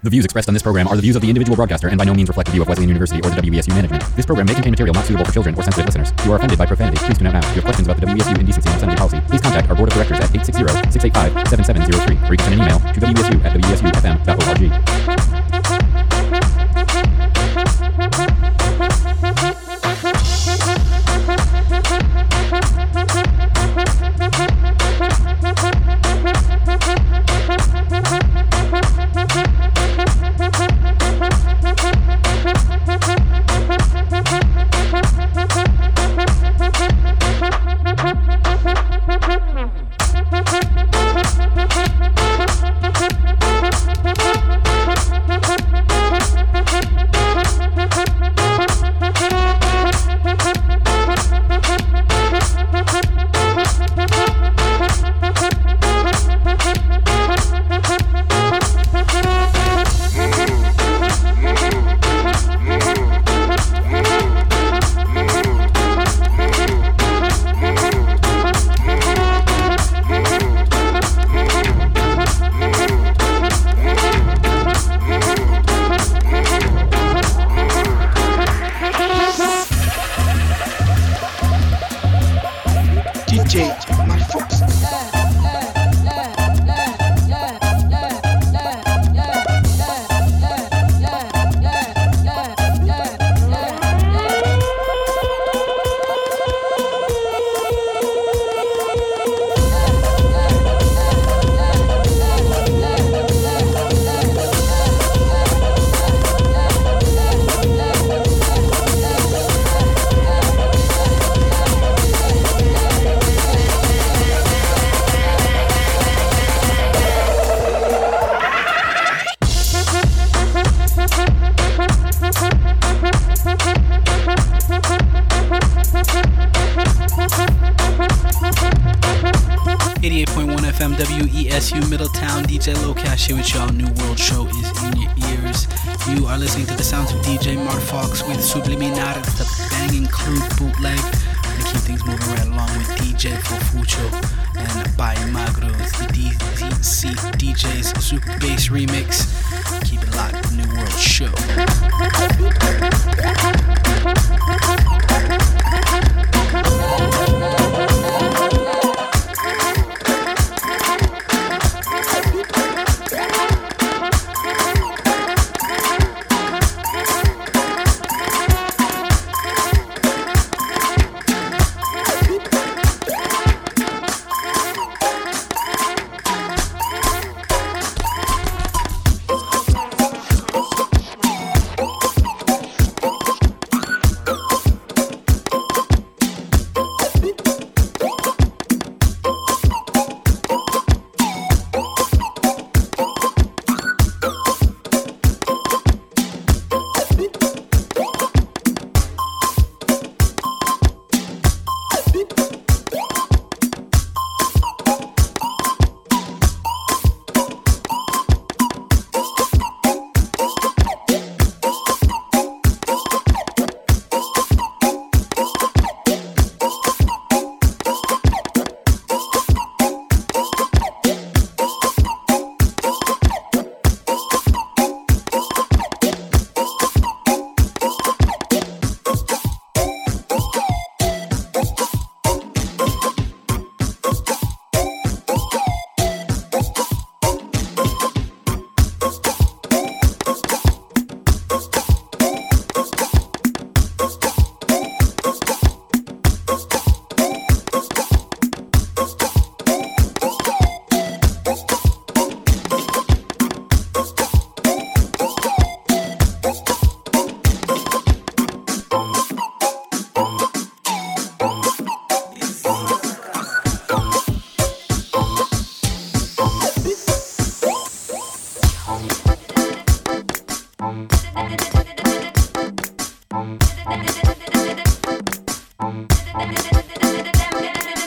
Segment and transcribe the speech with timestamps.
[0.00, 2.04] The views expressed on this program are the views of the individual broadcaster and by
[2.04, 4.04] no means reflect the view of Wesleyan University or the WESU management.
[4.14, 6.12] This program may contain material not suitable for children or sensitive listeners.
[6.18, 7.40] If you are offended by profanity, please tune out now.
[7.40, 9.88] If you have questions about the WESU indecency and obscenity policy, please contact our board
[9.88, 15.37] of directors at 860-685-7703 or you can send an email to WESU at WESUFM.org.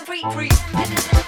[0.05, 1.20] free free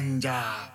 [0.00, 0.72] Punjab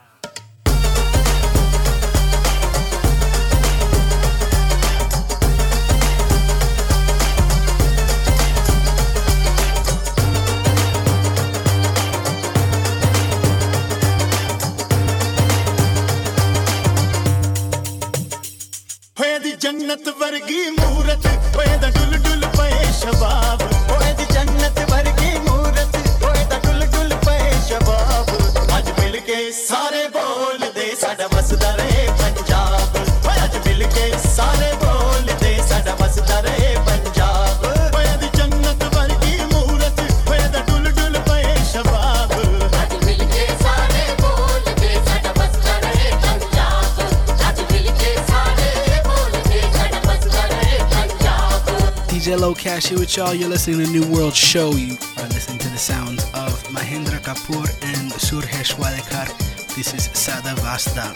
[52.27, 53.33] DJ Lokash here with y'all.
[53.33, 54.73] You're listening to New World Show.
[54.73, 59.29] You are listening to the sounds of Mahendra Kapoor and Suresh Wadkar.
[59.77, 61.15] This is Sada Vasta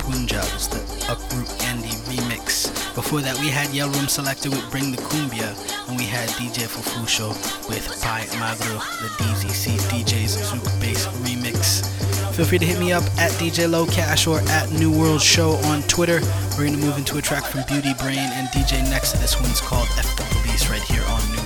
[0.00, 0.44] Punjab.
[0.54, 0.78] It's the
[1.10, 2.68] Uproot Andy remix.
[2.94, 5.56] Before that, we had Yelram Selectah with Bring the Cumbia,
[5.88, 7.30] and we had DJ Fufusho
[7.70, 11.95] with Pai Magro, the DZC DJs Zouk Bass remix.
[12.36, 15.80] Feel free to hit me up at DJ Lokash or at New World Show on
[15.84, 16.20] Twitter.
[16.58, 19.62] We're gonna move into a track from Beauty Brain and DJ next to this one's
[19.62, 21.45] called F the Police right here on New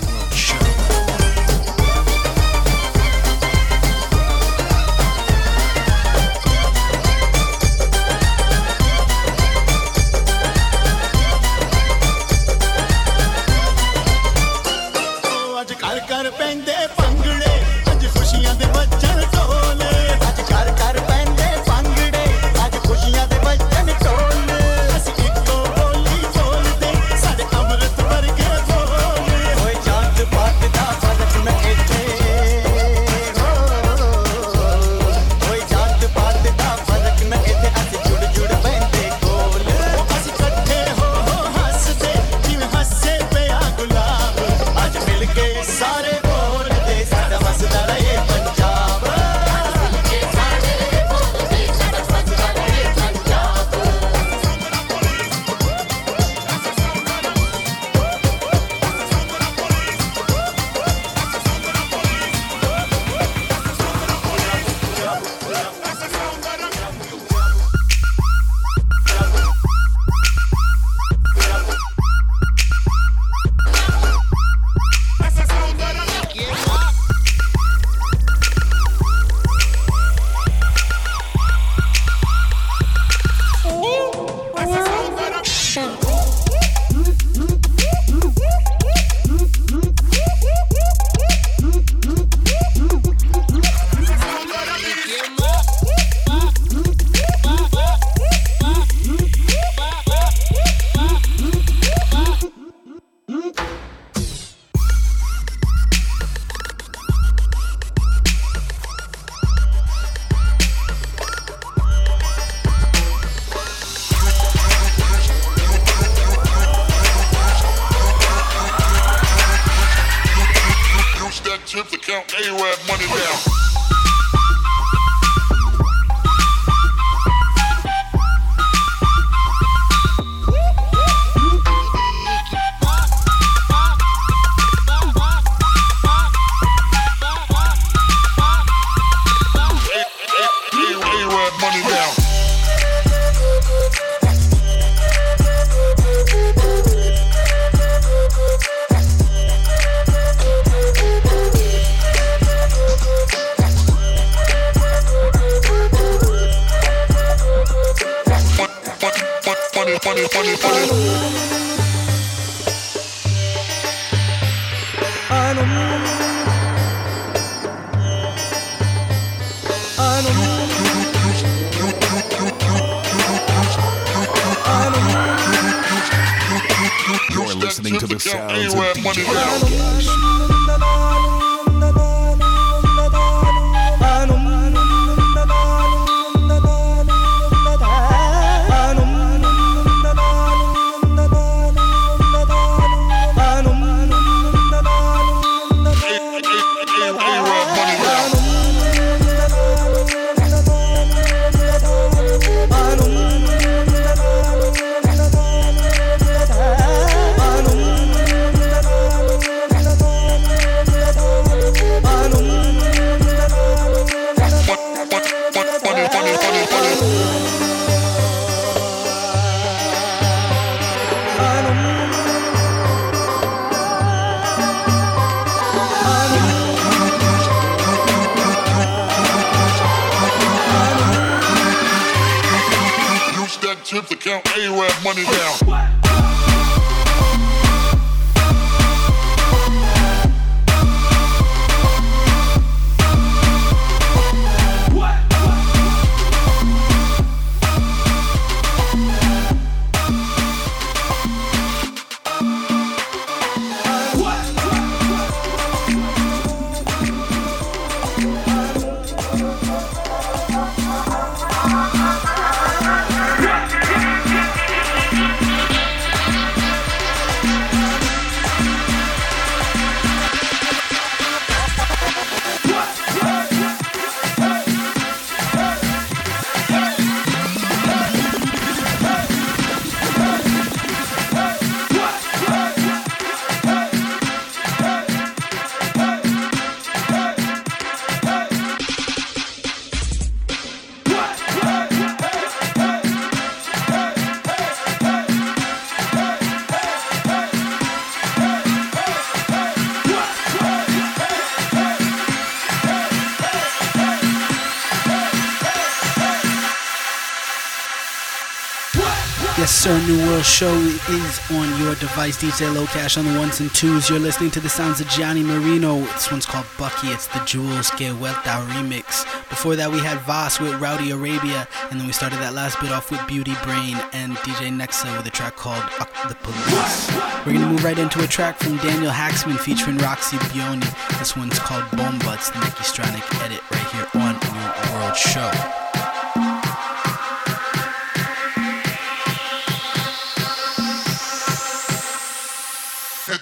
[309.71, 310.07] Yes, sir.
[310.09, 312.43] New World Show is on your device.
[312.43, 314.11] DJ Lokash on the ones and twos.
[314.11, 316.01] You're listening to the sounds of Gianni Marino.
[316.01, 317.07] This one's called Bucky.
[317.07, 319.23] It's the Jules Que Vuelta remix.
[319.49, 322.91] Before that, we had Voss with Rowdy Arabia, and then we started that last bit
[322.91, 327.09] off with Beauty Brain and DJ Nexa with a track called Up the Police.
[327.47, 330.83] We're gonna move right into a track from Daniel Haaksman featuring Roxy Bioni.
[331.21, 332.35] This one's called Bomba.
[332.35, 335.90] It's the Nicky edit right here on New World Show.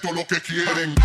[0.01, 0.95] Esto es lo que quieren.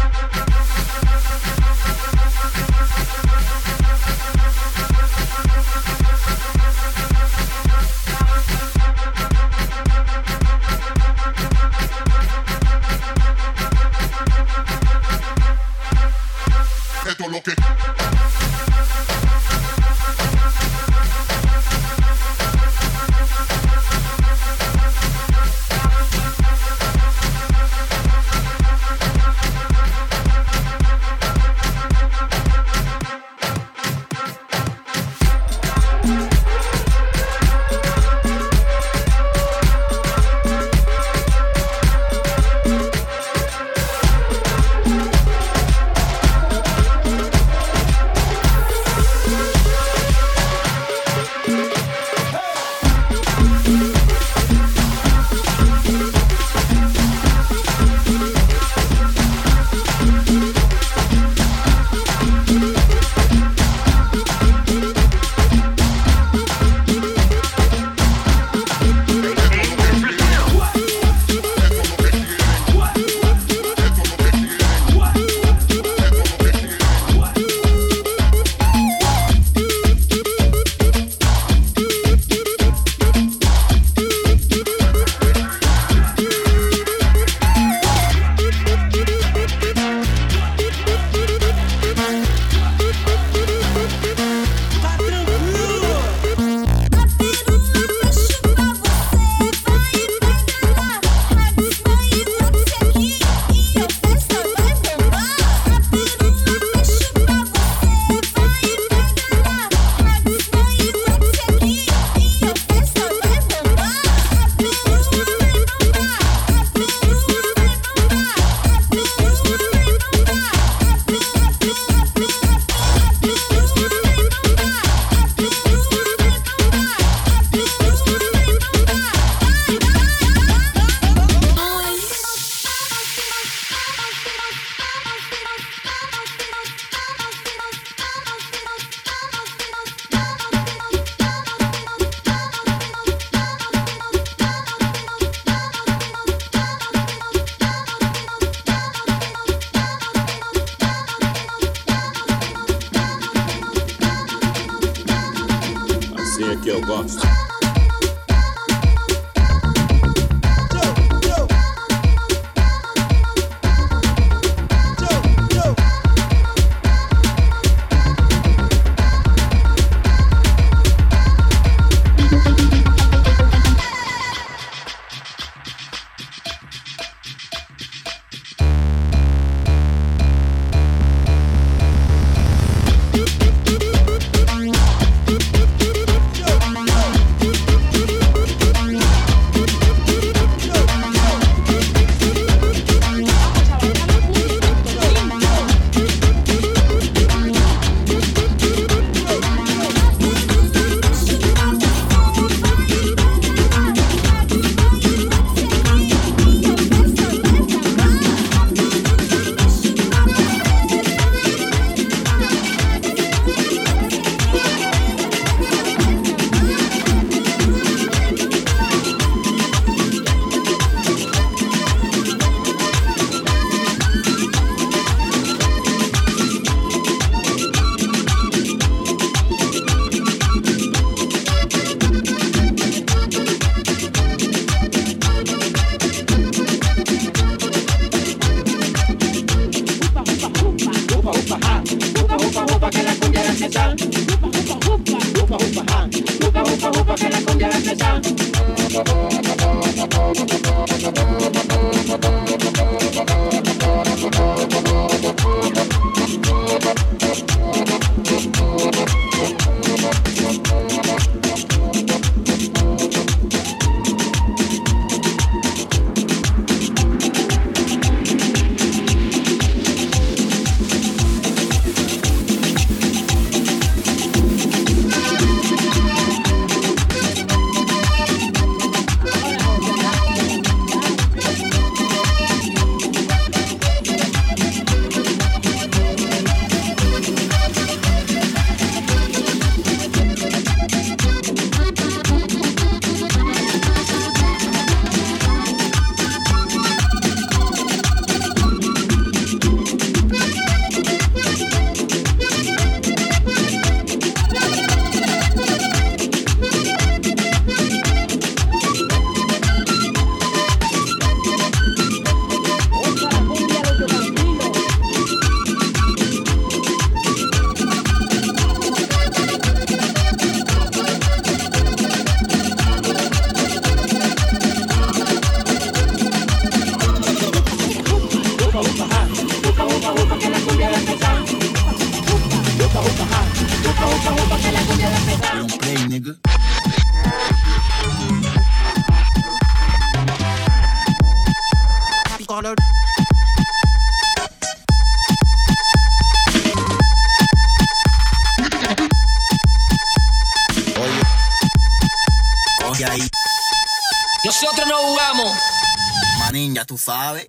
[356.94, 357.48] Tú sabes.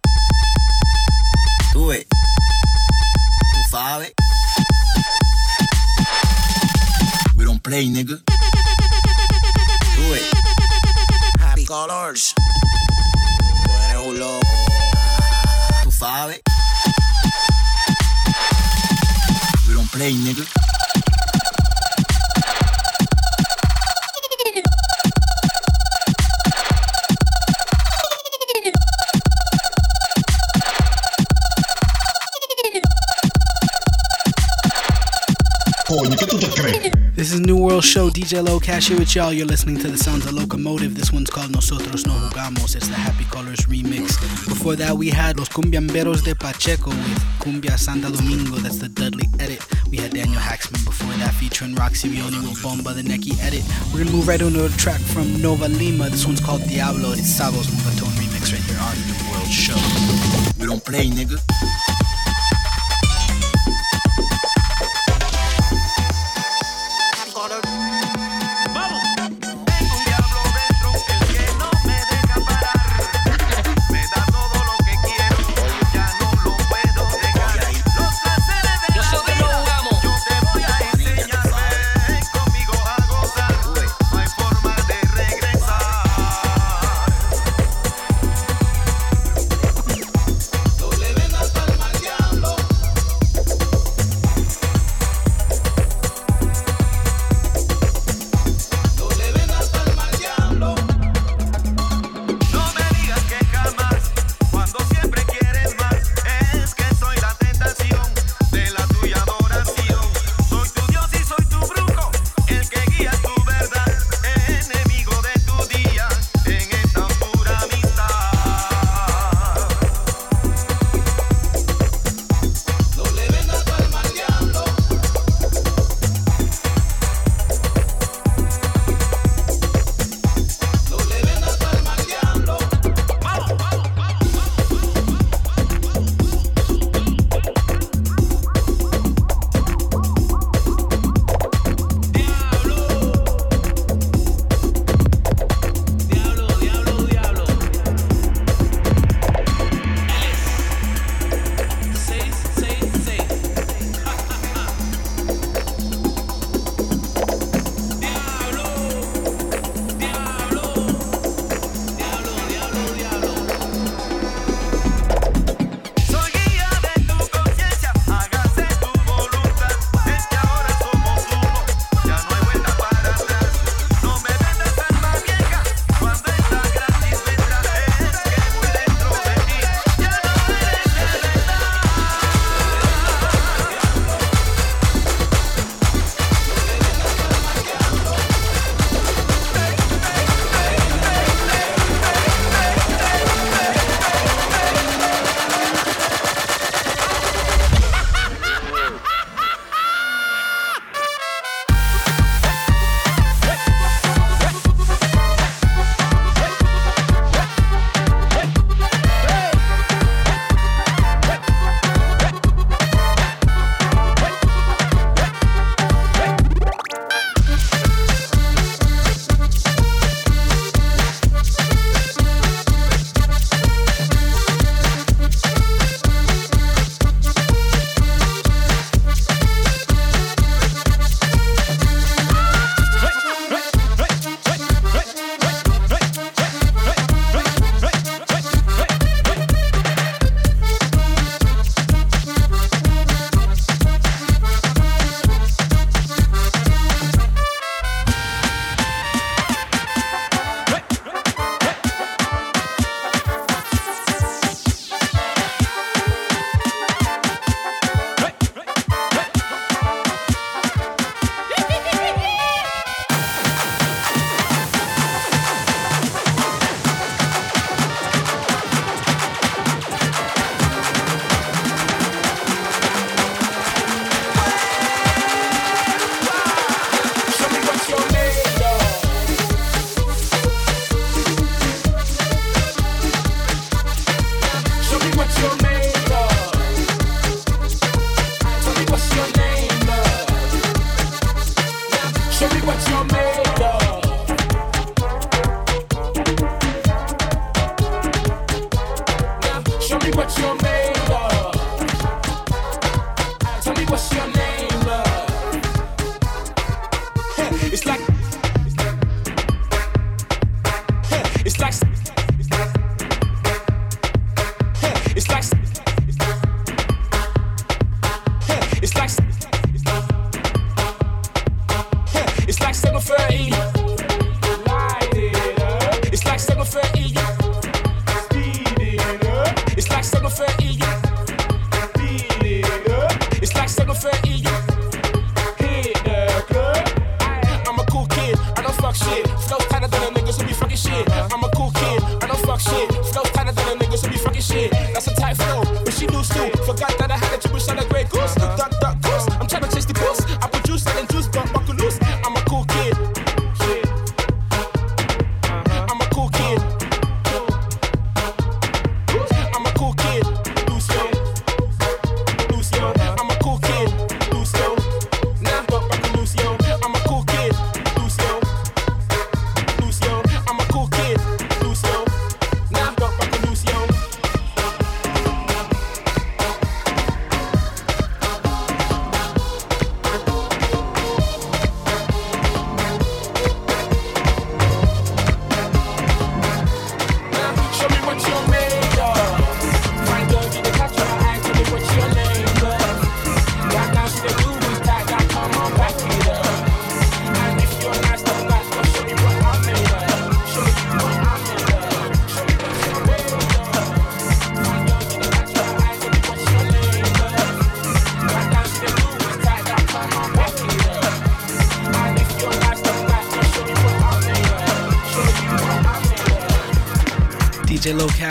[1.72, 2.08] Tú ves.
[2.10, 4.12] Tú sabes.
[7.36, 8.18] We don't play, nigga.
[9.96, 10.24] Tú ves.
[11.40, 12.34] Happy Colors.
[12.34, 14.48] Tú eres un loco.
[15.84, 16.42] Tú sabes.
[19.68, 20.65] We don't play, nigga.
[36.06, 39.34] This is New World Show, DJ Lokash here with y'all.
[39.34, 40.94] You're listening to the sounds of Locomotive.
[40.94, 42.76] This one's called Nosotros No Jugamos.
[42.76, 44.20] It's the Happy Colors remix.
[44.48, 48.58] Before that, we had Los Cumbiamberos de Pacheco with Cumbia Santa Domingo.
[48.58, 49.66] That's the Dudley edit.
[49.90, 53.64] We had Daniel Haaksman before that featuring Roxy Vioni with Bomba the Neki edit.
[53.92, 56.10] We're gonna move right into a track from Nova Lima.
[56.12, 57.14] This one's called Diablo.
[57.14, 59.80] It's Sabos Moombahton remix right here on New World Show.
[60.60, 61.42] We don't play, nigga.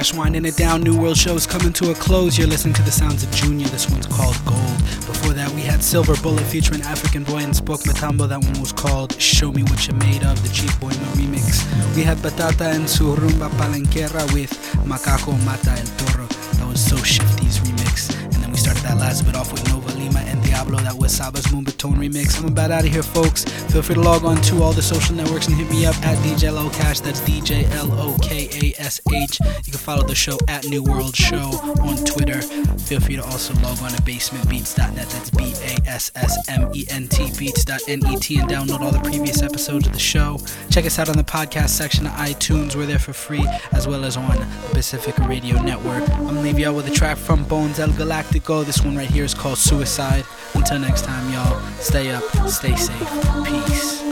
[0.04, 0.82] Cash winding it down.
[0.82, 2.36] New World Show's coming to a close.
[2.36, 3.66] You're listening to the sounds of Junior.
[3.68, 4.76] This one's called Gold.
[5.06, 8.28] Before that, we had Silver Bullet featuring African Boy and Spoek Mathambo.
[8.28, 11.64] That one was called Show Me What You're Made Of, the Chief Boima remix.
[11.96, 14.50] We had Batata and su Rumba Palenquera with
[14.84, 16.26] Macaco Mata El Toro.
[16.26, 18.33] That was So Shifty's remix.
[18.64, 20.78] Started that last bit off with Nova Lima and Diablo.
[20.78, 22.40] That was Saba's Moombahton remix.
[22.40, 23.44] I'm about out of here, folks.
[23.44, 26.16] Feel free to log on to all the social networks and hit me up at
[26.24, 27.02] DJ Lokash.
[27.02, 29.38] That's DJ L O K A S H.
[29.66, 31.50] You can follow the show at New World Show
[31.82, 32.40] on Twitter.
[32.40, 35.08] Feel free to also log on to bassmentbeats.net.
[35.10, 39.42] That's B A S S M E N T beats.net and download all the previous
[39.42, 40.40] episodes of the show.
[40.70, 42.74] Check us out on the podcast section of iTunes.
[42.74, 46.08] We're there for free, as well as on the Pacific Radio Network.
[46.12, 48.64] I'm gonna leave y'all with a track from Bones El Galactico go.
[48.64, 50.24] This one right here is called Suicide.
[50.54, 53.10] Until next time, y'all, stay up, stay safe.
[53.44, 54.04] Peace.